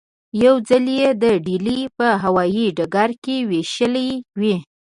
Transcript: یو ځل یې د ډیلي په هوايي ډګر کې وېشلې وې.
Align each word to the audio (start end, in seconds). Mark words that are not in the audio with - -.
یو 0.43 0.55
ځل 0.69 0.85
یې 0.99 1.09
د 1.23 1.25
ډیلي 1.45 1.79
په 1.97 2.07
هوايي 2.23 2.67
ډګر 2.77 3.09
کې 3.23 3.35
وېشلې 3.49 4.09
وې. 4.39 4.55